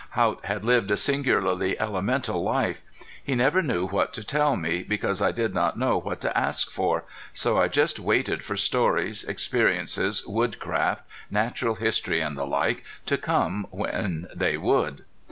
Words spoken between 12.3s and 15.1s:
the like, to come when they would.